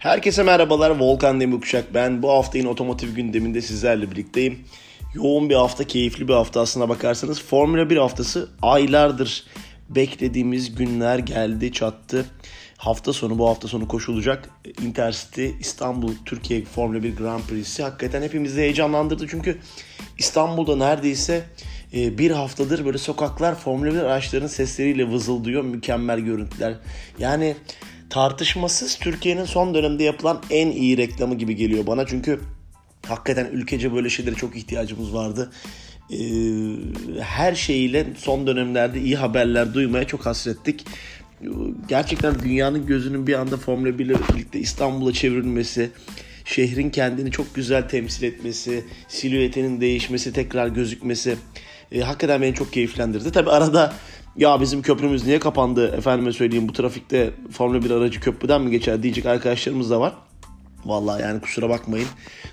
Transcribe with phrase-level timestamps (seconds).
[0.00, 0.90] Herkese merhabalar.
[0.90, 2.22] Volkan Demirkuşak ben.
[2.22, 4.58] Bu hafta otomotiv gündeminde sizlerle birlikteyim.
[5.14, 7.42] Yoğun bir hafta, keyifli bir hafta aslına bakarsanız.
[7.42, 9.44] Formula 1 haftası aylardır
[9.88, 12.26] beklediğimiz günler geldi, çattı.
[12.76, 14.50] Hafta sonu bu hafta sonu koşulacak
[14.82, 19.26] Intercity İstanbul Türkiye Formula 1 Grand Prix'si hakikaten hepimizi heyecanlandırdı.
[19.28, 19.58] Çünkü
[20.18, 21.44] İstanbul'da neredeyse
[21.94, 25.62] e, bir haftadır böyle sokaklar Formula 1 araçlarının sesleriyle vızıldıyor.
[25.62, 26.74] Mükemmel görüntüler.
[27.18, 27.56] Yani
[28.10, 32.06] tartışmasız Türkiye'nin son dönemde yapılan en iyi reklamı gibi geliyor bana.
[32.06, 32.40] Çünkü
[33.06, 35.52] hakikaten ülkece böyle şeylere çok ihtiyacımız vardı.
[36.12, 36.18] Ee,
[37.20, 40.86] her şeyiyle son dönemlerde iyi haberler duymaya çok hasrettik.
[41.88, 45.90] Gerçekten dünyanın gözünün bir anda Formula 1 ile birlikte İstanbul'a çevrilmesi,
[46.44, 51.36] şehrin kendini çok güzel temsil etmesi, silüetinin değişmesi, tekrar gözükmesi
[51.92, 53.32] e, hakikaten beni çok keyiflendirdi.
[53.32, 53.92] Tabi arada
[54.36, 59.02] ya bizim köprümüz niye kapandı efendime söyleyeyim bu trafikte Formula 1 aracı köprüden mi geçer
[59.02, 60.14] diyecek arkadaşlarımız da var.
[60.84, 62.08] Vallahi yani kusura bakmayın.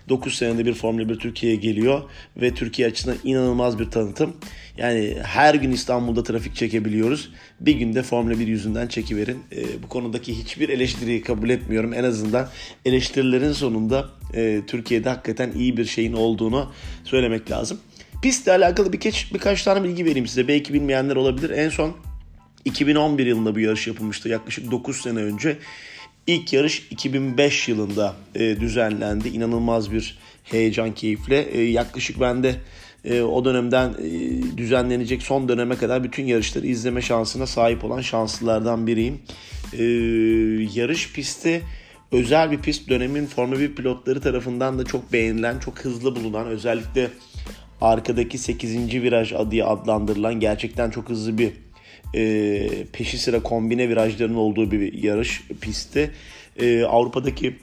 [0.09, 2.01] 9 senede bir Formula 1 Türkiye'ye geliyor
[2.37, 4.33] ve Türkiye açısından inanılmaz bir tanıtım.
[4.77, 7.31] Yani her gün İstanbul'da trafik çekebiliyoruz.
[7.59, 9.39] Bir günde Formula 1 yüzünden çekiverin.
[9.55, 11.93] E, bu konudaki hiçbir eleştiriyi kabul etmiyorum.
[11.93, 12.49] En azından
[12.85, 16.71] eleştirilerin sonunda e, Türkiye'de hakikaten iyi bir şeyin olduğunu
[17.03, 17.79] söylemek lazım.
[18.21, 20.47] Pistle alakalı birkaç, birkaç tane bilgi vereyim size.
[20.47, 21.49] Belki bilmeyenler olabilir.
[21.49, 21.93] En son
[22.65, 24.29] 2011 yılında bu yarış yapılmıştı.
[24.29, 25.57] Yaklaşık 9 sene önce.
[26.27, 29.27] İlk yarış 2005 yılında e, düzenlendi.
[29.27, 31.41] İnanılmaz bir heyecan, keyifle.
[31.41, 32.55] E, yaklaşık ben de
[33.05, 38.87] e, o dönemden e, düzenlenecek son döneme kadar bütün yarışları izleme şansına sahip olan şanslılardan
[38.87, 39.19] biriyim.
[39.73, 39.83] E,
[40.79, 41.61] yarış pisti
[42.11, 42.89] özel bir pist.
[42.89, 47.09] Dönemin Formula 1 pilotları tarafından da çok beğenilen, çok hızlı bulunan, özellikle
[47.81, 48.93] arkadaki 8.
[48.93, 51.51] viraj diye adlandırılan gerçekten çok hızlı bir
[52.15, 56.11] e, peşi sıra kombine virajların olduğu bir yarış pisti.
[56.59, 57.59] E, Avrupa'daki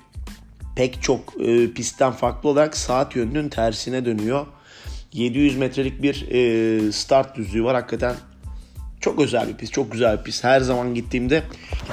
[0.76, 4.46] pek çok e, pistten farklı olarak saat yönünün tersine dönüyor.
[5.12, 7.74] 700 metrelik bir e, start düzlüğü var.
[7.74, 8.14] Hakikaten
[9.00, 10.44] çok özel bir pist, çok güzel bir pist.
[10.44, 11.42] Her zaman gittiğimde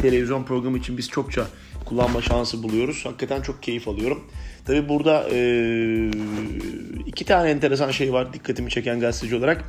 [0.01, 1.47] televizyon programı için biz çokça
[1.85, 3.05] kullanma şansı buluyoruz.
[3.05, 4.23] Hakikaten çok keyif alıyorum.
[4.65, 5.37] Tabi burada e,
[7.11, 9.63] iki tane enteresan şey var dikkatimi çeken gazeteci olarak.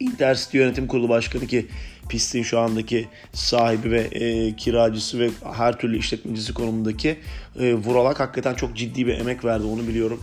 [0.00, 1.66] Intercity Yönetim Kurulu Başkanı ki
[2.08, 7.18] pistin şu andaki sahibi ve e, kiracısı ve her türlü işletmecisi konumundaki
[7.60, 10.22] e, Vuralak hakikaten çok ciddi bir emek verdi onu biliyorum.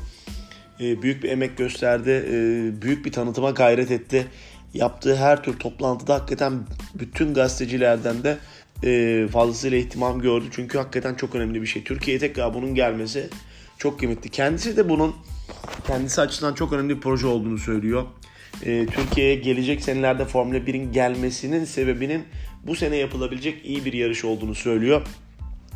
[0.80, 2.36] E, büyük bir emek gösterdi, e,
[2.82, 4.28] büyük bir tanıtıma gayret etti.
[4.74, 6.54] Yaptığı her tür toplantıda hakikaten
[6.96, 8.38] bütün gazetecilerden de
[8.84, 10.46] e, fazlasıyla ihtimam gördü.
[10.52, 11.84] Çünkü hakikaten çok önemli bir şey.
[11.84, 13.30] Türkiye'ye tekrar bunun gelmesi
[13.84, 14.30] çok kıymetli.
[14.30, 15.16] Kendisi de bunun
[15.88, 18.04] kendisi açısından çok önemli bir proje olduğunu söylüyor.
[18.66, 22.24] E, Türkiye'ye gelecek senelerde Formula 1'in gelmesinin sebebinin
[22.68, 25.02] bu sene yapılabilecek iyi bir yarış olduğunu söylüyor.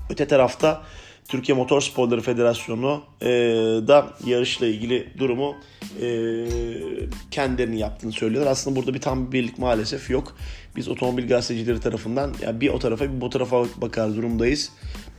[0.09, 0.83] Öte tarafta
[1.27, 3.27] Türkiye Motor Sporları Federasyonu e,
[3.87, 5.55] da yarışla ilgili durumu
[6.01, 6.07] e,
[7.31, 8.51] kendilerinin yaptığını söylüyorlar.
[8.51, 10.37] Aslında burada bir tam bir birlik maalesef yok.
[10.75, 14.71] Biz otomobil gazetecileri tarafından yani bir o tarafa bir bu tarafa bakar durumdayız.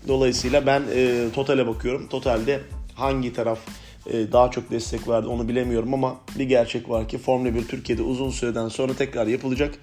[0.09, 2.09] Dolayısıyla ben e, Total'e bakıyorum.
[2.09, 2.61] Total'de
[2.99, 3.59] hangi taraf
[4.07, 8.03] e, daha çok destek verdi onu bilemiyorum ama bir gerçek var ki Formula 1 Türkiye'de
[8.03, 9.75] uzun süreden sonra tekrar yapılacak.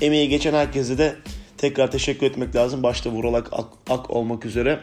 [0.00, 1.16] Emeği geçen herkese de
[1.58, 2.82] tekrar teşekkür etmek lazım.
[2.82, 4.80] Başta Vural Ak, Ak, Ak olmak üzere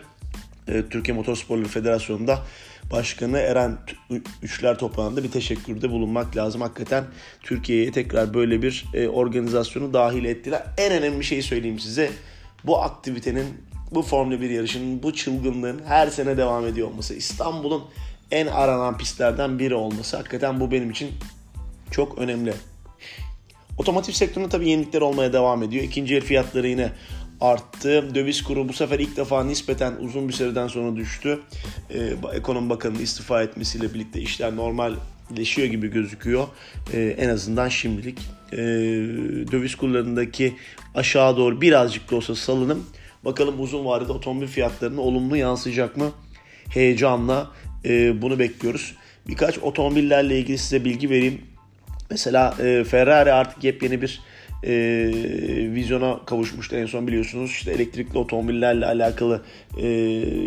[0.67, 2.39] e, Türkiye Motorsporları Federasyonu'nda
[2.91, 3.77] Başkanı Eren
[4.43, 6.61] Üçler Toprağı'nda bir teşekkürde bulunmak lazım.
[6.61, 7.03] Hakikaten
[7.41, 10.63] Türkiye'ye tekrar böyle bir e, organizasyonu dahil ettiler.
[10.77, 12.11] En önemli şeyi söyleyeyim size.
[12.63, 13.45] Bu aktivitenin,
[13.91, 17.13] bu Formula 1 yarışının, bu çılgınlığın her sene devam ediyor olması.
[17.13, 17.83] İstanbul'un
[18.31, 20.17] en aranan pistlerden biri olması.
[20.17, 21.11] Hakikaten bu benim için
[21.91, 22.53] çok önemli.
[23.77, 25.83] Otomotiv sektöründe tabii yenilikler olmaya devam ediyor.
[25.83, 26.91] İkinci el fiyatları yine
[27.41, 28.15] arttı.
[28.15, 31.39] Döviz kuru bu sefer ilk defa nispeten uzun bir süreden sonra düştü.
[31.89, 36.47] Ee, Ekonomi Bakanı'nın istifa etmesiyle birlikte işler normalleşiyor gibi gözüküyor.
[36.93, 38.19] Ee, en azından şimdilik.
[38.53, 38.57] Ee,
[39.51, 40.55] döviz kurlarındaki
[40.95, 42.85] aşağı doğru birazcık da olsa salınım.
[43.25, 46.11] Bakalım uzun vadede otomobil fiyatlarına olumlu yansıyacak mı?
[46.69, 47.51] Heyecanla
[47.85, 48.95] e, bunu bekliyoruz.
[49.27, 51.41] Birkaç otomobillerle ilgili size bilgi vereyim.
[52.09, 54.21] Mesela e, Ferrari artık yepyeni bir
[54.63, 54.73] e,
[55.73, 57.51] vizyona kavuşmuştu en son biliyorsunuz.
[57.51, 59.41] İşte elektrikli otomobillerle alakalı
[59.77, 59.87] e,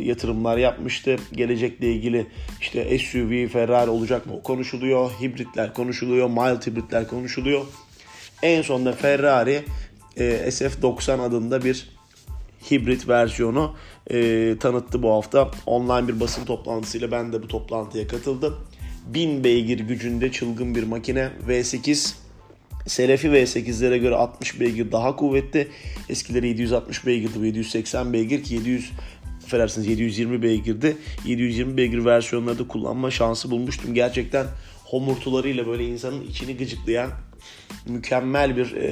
[0.04, 1.16] yatırımlar yapmıştı.
[1.32, 2.26] Gelecekle ilgili
[2.60, 5.10] işte SUV Ferrari olacak mı konuşuluyor.
[5.10, 6.28] Hibritler konuşuluyor.
[6.28, 7.64] Mild hibritler konuşuluyor.
[8.42, 9.64] En sonunda Ferrari
[10.16, 11.93] e, SF90 adında bir
[12.70, 13.74] hibrit versiyonu
[14.10, 15.50] e, tanıttı bu hafta.
[15.66, 18.56] Online bir basın toplantısıyla ben de bu toplantıya katıldım.
[19.06, 22.14] 1000 beygir gücünde çılgın bir makine V8
[22.86, 25.68] Selefi V8'lere göre 60 beygir daha kuvvetli.
[26.08, 28.80] Eskileri 760 beygirdi bu 780 beygir ki
[29.44, 30.96] affedersiniz 720 beygirdi.
[31.26, 33.94] 720 beygir versiyonları da kullanma şansı bulmuştum.
[33.94, 34.46] Gerçekten
[34.84, 37.10] homurtularıyla böyle insanın içini gıcıklayan
[37.86, 38.90] mükemmel bir e,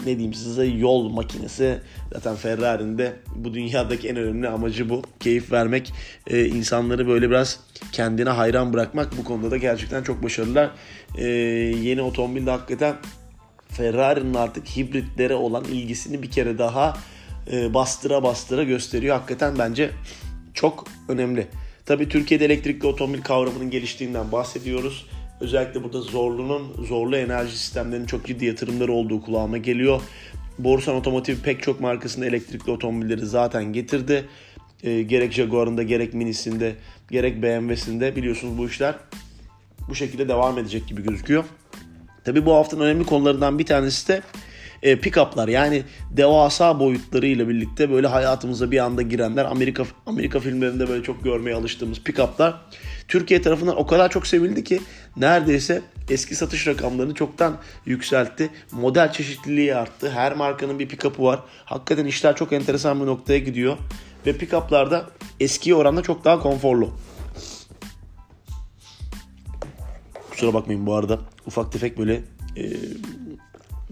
[0.00, 1.78] ne diyeyim size yol makinesi.
[2.12, 5.02] Zaten Ferrari'nin de bu dünyadaki en önemli amacı bu.
[5.20, 5.92] Keyif vermek,
[6.26, 7.60] e, insanları böyle biraz
[7.92, 9.18] kendine hayran bırakmak.
[9.18, 10.70] Bu konuda da gerçekten çok başarılılar.
[11.18, 11.26] E,
[11.82, 12.94] yeni otomobilde hakikaten
[13.68, 16.96] Ferrari'nin artık hibritlere olan ilgisini bir kere daha
[17.52, 19.16] e, bastıra bastıra gösteriyor.
[19.16, 19.90] Hakikaten bence
[20.54, 21.46] çok önemli.
[21.86, 25.06] Tabii Türkiye'de elektrikli otomobil kavramının geliştiğinden bahsediyoruz.
[25.42, 30.00] Özellikle burada Zorlu'nun zorlu enerji sistemlerinin çok ciddi yatırımları olduğu kulağıma geliyor.
[30.58, 34.24] Borsan Otomotiv pek çok markasında elektrikli otomobilleri zaten getirdi.
[34.82, 36.74] E, gerek Jaguar'ında gerek Mini'sinde
[37.10, 38.94] gerek BMW'sinde biliyorsunuz bu işler
[39.88, 41.44] bu şekilde devam edecek gibi gözüküyor.
[42.24, 44.22] Tabi bu haftanın önemli konularından bir tanesi de
[44.82, 51.02] e, pick-up'lar yani devasa boyutlarıyla birlikte böyle hayatımıza bir anda girenler Amerika Amerika filmlerinde böyle
[51.02, 52.54] çok görmeye alıştığımız pick-up'lar
[53.08, 54.80] Türkiye tarafından o kadar çok sevildi ki
[55.16, 57.56] neredeyse eski satış rakamlarını çoktan
[57.86, 58.50] yükseltti.
[58.72, 60.10] Model çeşitliliği arttı.
[60.10, 61.40] Her markanın bir pick-up'ı var.
[61.64, 63.76] Hakikaten işler çok enteresan bir noktaya gidiyor.
[64.26, 65.04] Ve pick-up'larda
[65.40, 66.90] eskiye oranla çok daha konforlu.
[70.30, 71.20] Kusura bakmayın bu arada.
[71.46, 72.14] Ufak tefek böyle
[72.56, 72.62] e,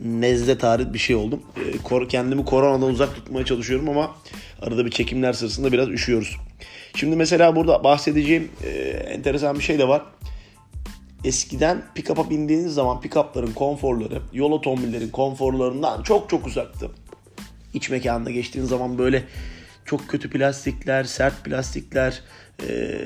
[0.05, 1.43] nezle tarih bir şey oldum.
[1.56, 4.11] E, kendimi koronadan uzak tutmaya çalışıyorum ama
[4.62, 6.37] arada bir çekimler sırasında biraz üşüyoruz.
[6.94, 10.02] Şimdi mesela burada bahsedeceğim e, enteresan bir şey de var.
[11.25, 16.91] Eskiden pick-up'a bindiğiniz zaman pick-up'ların konforları yol otomobillerin konforlarından çok çok uzaktı.
[17.75, 19.25] İç mekanında geçtiğiniz zaman böyle
[19.85, 22.23] çok kötü plastikler, sert plastikler,
[22.69, 22.99] e,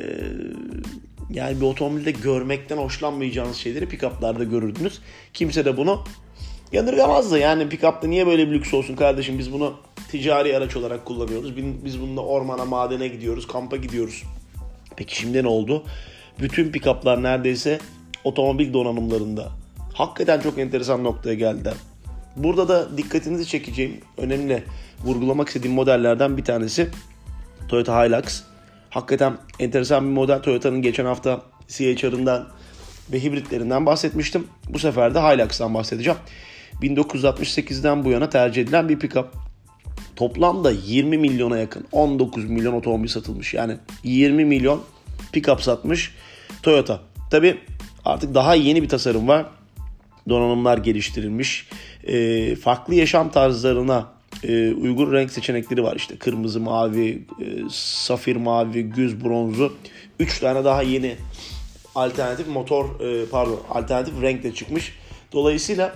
[1.30, 5.00] yani bir otomobilde görmekten hoşlanmayacağınız şeyleri pick-up'larda görürdünüz.
[5.34, 6.04] Kimse de bunu
[6.72, 7.38] yadırgamazdı.
[7.38, 9.74] Yani pick-up'ta niye böyle bir lüks olsun kardeşim biz bunu
[10.10, 11.56] ticari araç olarak kullanıyoruz.
[11.56, 14.22] Biz bununla ormana, madene gidiyoruz, kampa gidiyoruz.
[14.96, 15.84] Peki şimdi ne oldu?
[16.40, 17.78] Bütün pick-up'lar neredeyse
[18.24, 19.48] otomobil donanımlarında.
[19.94, 21.74] Hakikaten çok enteresan noktaya geldiler.
[22.36, 24.64] Burada da dikkatinizi çekeceğim, önemli
[25.04, 26.90] vurgulamak istediğim modellerden bir tanesi
[27.68, 28.42] Toyota Hilux.
[28.90, 30.42] Hakikaten enteresan bir model.
[30.42, 32.48] Toyota'nın geçen hafta CHR'ından
[33.12, 34.46] ve hibritlerinden bahsetmiştim.
[34.68, 36.18] Bu sefer de Hilux'tan bahsedeceğim.
[36.84, 39.28] 1968'den bu yana tercih edilen bir pickup.
[40.16, 43.54] Toplamda 20 milyona yakın 19 milyon otomobil satılmış.
[43.54, 44.82] Yani 20 milyon
[45.32, 46.14] pickup satmış
[46.62, 47.00] Toyota.
[47.30, 47.58] Tabi
[48.04, 49.46] artık daha yeni bir tasarım var.
[50.28, 51.68] Donanımlar geliştirilmiş.
[52.04, 55.96] E, farklı yaşam tarzlarına e, uygun renk seçenekleri var.
[55.96, 59.72] İşte kırmızı, mavi, e, safir mavi, güz bronzu.
[60.18, 61.16] 3 tane daha yeni
[61.94, 64.92] alternatif motor e, pardon alternatif renkle çıkmış.
[65.32, 65.94] Dolayısıyla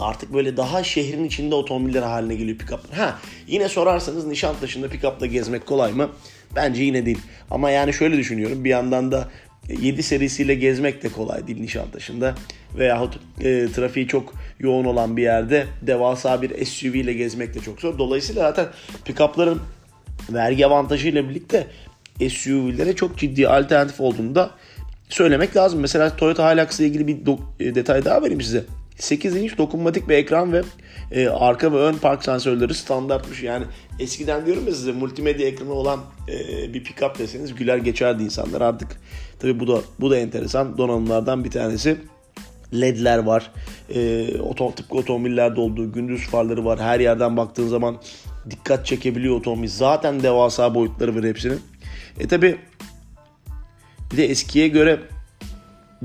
[0.00, 2.94] artık böyle daha şehrin içinde otomobiller haline geliyor pick-up.
[2.96, 6.10] Ha yine sorarsanız Nişantaşı'nda pick-up'la gezmek kolay mı?
[6.56, 7.18] Bence yine değil.
[7.50, 8.64] Ama yani şöyle düşünüyorum.
[8.64, 9.28] Bir yandan da
[9.80, 12.34] 7 serisiyle gezmek de kolay değil Nişantaşı'nda.
[12.78, 17.80] Veyahut e, trafiği çok yoğun olan bir yerde devasa bir SUV ile gezmek de çok
[17.80, 17.98] zor.
[17.98, 18.66] Dolayısıyla zaten
[19.04, 19.58] pick-up'ların
[20.30, 21.66] vergi avantajıyla birlikte
[22.30, 24.50] SUV'lere çok ciddi alternatif olduğunu da
[25.08, 25.80] söylemek lazım.
[25.80, 27.18] Mesela Toyota Hilux ile ilgili bir
[27.60, 28.64] e, detay daha vereyim size.
[29.02, 30.62] 8 inç dokunmatik bir ekran ve
[31.12, 33.42] e, arka ve ön park sensörleri standartmış.
[33.42, 33.64] Yani
[33.98, 38.88] eskiden diyorum ya size multimedya ekranı olan e, bir pick-up deseniz güler geçerdi insanlar artık.
[39.38, 41.96] Tabi bu da bu da enteresan donanımlardan bir tanesi.
[42.74, 43.50] LED'ler var.
[43.94, 46.80] E, otom, tıpkı otomobillerde olduğu gündüz farları var.
[46.80, 47.96] Her yerden baktığın zaman
[48.50, 49.68] dikkat çekebiliyor otomobil.
[49.68, 51.60] Zaten devasa boyutları var hepsinin.
[52.20, 52.58] E tabi
[54.12, 55.00] bir de eskiye göre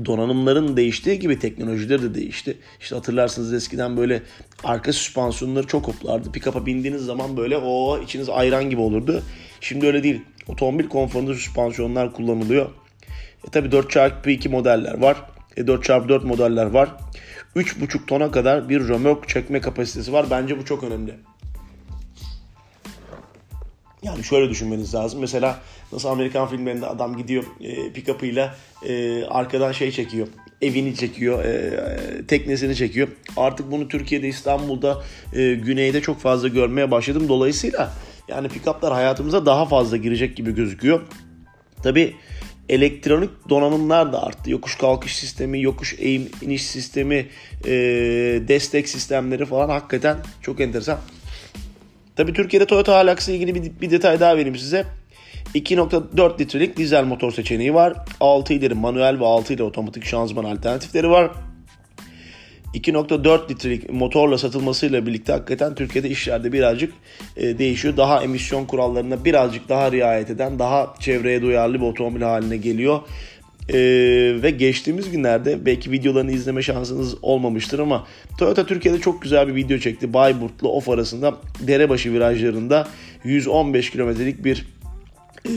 [0.04, 2.58] donanımların değiştiği gibi teknolojiler de değişti.
[2.80, 4.22] İşte hatırlarsınız eskiden böyle
[4.64, 6.32] arka süspansiyonları çok hoplardı.
[6.32, 9.22] Pick-up'a bindiğiniz zaman böyle o içiniz ayran gibi olurdu.
[9.60, 10.22] Şimdi öyle değil.
[10.48, 12.70] Otomobil konforunda süspansiyonlar kullanılıyor.
[13.48, 15.16] E tabi 4x2 modeller var.
[15.56, 16.90] E 4x4 modeller var.
[17.56, 20.26] 3,5 tona kadar bir römork çekme kapasitesi var.
[20.30, 21.14] Bence bu çok önemli.
[24.02, 25.20] Yani şöyle düşünmeniz lazım.
[25.20, 25.60] Mesela
[25.92, 28.54] nasıl Amerikan filmlerinde adam gidiyor e, pick-up'ıyla
[28.88, 30.26] e, arkadan şey çekiyor.
[30.62, 33.08] Evini çekiyor, e, teknesini çekiyor.
[33.36, 37.28] Artık bunu Türkiye'de, İstanbul'da, e, güneyde çok fazla görmeye başladım.
[37.28, 37.92] Dolayısıyla
[38.28, 41.00] yani pick-up'lar hayatımıza daha fazla girecek gibi gözüküyor.
[41.82, 42.14] Tabi
[42.68, 44.50] elektronik donanımlar da arttı.
[44.50, 47.26] Yokuş kalkış sistemi, yokuş eğim iniş sistemi,
[47.64, 47.72] e,
[48.48, 50.98] destek sistemleri falan hakikaten çok enteresan.
[52.16, 54.84] Tabi Türkiye'de Toyota Hilux'la ilgili bir, bir detay daha vereyim size.
[55.54, 57.94] 2.4 litrelik dizel motor seçeneği var.
[58.20, 61.30] 6 ileri manuel ve 6 ileri otomatik şanzıman alternatifleri var.
[62.74, 66.94] 2.4 litrelik motorla satılmasıyla birlikte hakikaten Türkiye'de işlerde birazcık
[67.36, 67.96] e, değişiyor.
[67.96, 73.00] Daha emisyon kurallarına birazcık daha riayet eden, daha çevreye duyarlı bir otomobil haline geliyor.
[73.68, 73.78] Ee,
[74.42, 78.06] ve geçtiğimiz günlerde belki videolarını izleme şansınız olmamıştır ama
[78.38, 80.12] Toyota Türkiye'de çok güzel bir video çekti.
[80.12, 82.88] Bayburt'la Of arasında derebaşı virajlarında
[83.24, 84.66] 115 kilometrelik bir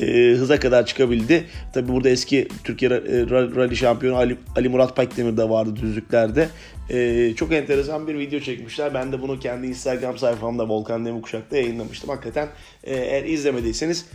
[0.02, 1.46] e, hıza kadar çıkabildi.
[1.74, 6.50] Tabi burada eski Türkiye Rally şampiyonu Ali, Ali Murat Pakdemir de vardı düzlüklerde.
[6.90, 8.94] E, çok enteresan bir video çekmişler.
[8.94, 12.10] Ben de bunu kendi Instagram sayfamda Volkan Demirkuşak'ta yayınlamıştım.
[12.10, 12.48] Hakikaten
[12.84, 14.06] e, eğer izlemediyseniz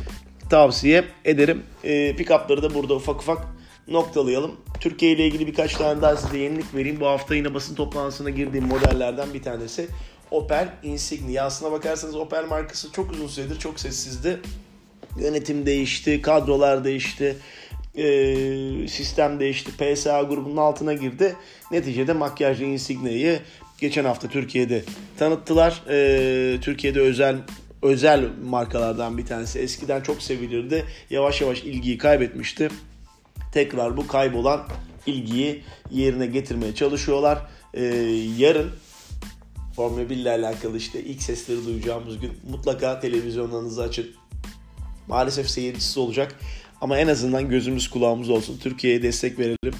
[0.51, 1.63] tavsiye ederim.
[1.85, 3.54] E, pick-up'ları da burada ufak ufak
[3.88, 4.57] noktalayalım.
[4.81, 7.00] Türkiye ile ilgili birkaç tane daha size yenilik vereyim.
[7.00, 9.88] Bu hafta yine basın toplantısına girdiğim modellerden bir tanesi
[10.31, 11.45] Opel Insignia.
[11.45, 14.41] Aslına bakarsanız Opel markası çok uzun süredir çok sessizdi.
[15.21, 17.37] Yönetim değişti, kadrolar değişti,
[17.97, 18.09] e,
[18.88, 19.71] sistem değişti.
[19.76, 21.37] PSA grubunun altına girdi.
[21.71, 23.41] Neticede makyajlı Insignia'yı
[23.79, 24.85] geçen hafta Türkiye'de
[25.19, 25.83] tanıttılar.
[25.91, 27.37] E, Türkiye'de özel
[27.83, 29.59] özel markalardan bir tanesi.
[29.59, 30.85] Eskiden çok sevilirdi.
[31.11, 32.69] Yavaş yavaş ilgiyi kaybetmişti
[33.55, 34.69] tekrar bu kaybolan
[35.07, 37.39] ilgiyi yerine getirmeye çalışıyorlar.
[37.75, 37.85] Ee,
[38.39, 38.71] yarın
[39.77, 44.07] Formula 1 ile alakalı işte ilk sesleri duyacağımız gün mutlaka televizyonlarınızı açın.
[45.09, 46.41] Maalesef seyircisi olacak
[46.81, 48.59] ama en azından gözümüz kulağımız olsun.
[48.63, 49.75] Türkiye'ye destek verelim.